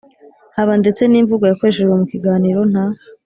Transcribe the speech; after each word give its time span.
haba 0.55 0.73
ndetse 0.81 1.01
n'imvugo 1.05 1.43
yakoreshejwe 1.45 1.93
mu 1.99 2.05
kiganiro, 2.11 2.59
nta 2.71 2.85